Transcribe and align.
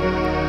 Bye. 0.00 0.39